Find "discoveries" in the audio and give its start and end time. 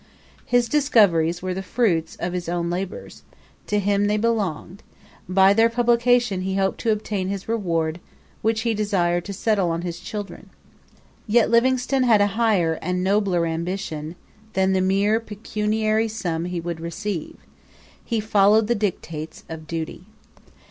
0.67-1.43